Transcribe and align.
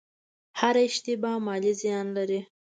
هره 0.59 0.81
اشتباه 0.87 1.37
مالي 1.45 1.73
زیان 1.81 2.07
لري. 2.17 2.39